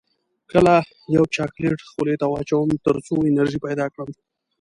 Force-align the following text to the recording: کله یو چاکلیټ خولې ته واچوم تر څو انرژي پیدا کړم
کله 0.51 0.73
یو 1.15 1.23
چاکلیټ 1.35 1.79
خولې 1.89 2.15
ته 2.21 2.25
واچوم 2.29 2.69
تر 2.85 2.95
څو 3.05 3.15
انرژي 3.29 3.59
پیدا 3.65 3.85
کړم 3.93 4.09